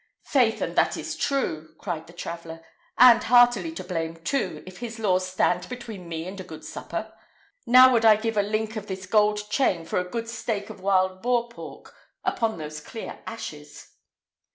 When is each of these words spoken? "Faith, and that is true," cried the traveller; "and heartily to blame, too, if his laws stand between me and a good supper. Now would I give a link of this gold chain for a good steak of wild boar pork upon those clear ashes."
"Faith, 0.25 0.61
and 0.63 0.75
that 0.75 0.97
is 0.97 1.15
true," 1.15 1.75
cried 1.77 2.07
the 2.07 2.11
traveller; 2.11 2.63
"and 2.97 3.25
heartily 3.25 3.71
to 3.71 3.83
blame, 3.83 4.15
too, 4.23 4.63
if 4.65 4.79
his 4.79 4.97
laws 4.97 5.27
stand 5.29 5.69
between 5.69 6.09
me 6.09 6.27
and 6.27 6.39
a 6.39 6.43
good 6.43 6.65
supper. 6.65 7.13
Now 7.67 7.93
would 7.93 8.03
I 8.03 8.15
give 8.15 8.35
a 8.35 8.41
link 8.41 8.75
of 8.75 8.87
this 8.87 9.05
gold 9.05 9.51
chain 9.51 9.85
for 9.85 9.99
a 9.99 10.09
good 10.09 10.27
steak 10.27 10.71
of 10.71 10.79
wild 10.81 11.21
boar 11.21 11.49
pork 11.49 11.93
upon 12.23 12.57
those 12.57 12.81
clear 12.81 13.19
ashes." 13.27 13.91